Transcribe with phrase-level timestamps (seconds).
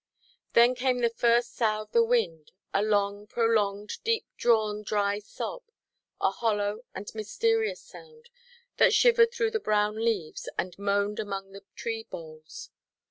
[0.53, 5.61] Then came the first sough of the wind, a long, prolonged, deep–drawn, dry sob,
[6.19, 8.31] a hollow and mysterious sound,
[8.77, 12.71] that shivered through the brown leaves, and moaned among the tree–boles.